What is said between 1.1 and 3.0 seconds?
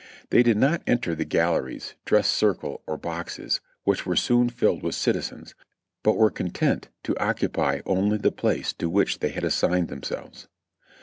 the galleries, dress circle, or